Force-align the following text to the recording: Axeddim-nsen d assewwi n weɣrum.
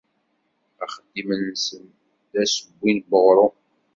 Axeddim-nsen 0.83 1.85
d 2.31 2.33
assewwi 2.43 2.91
n 2.97 2.99
weɣrum. 3.09 3.55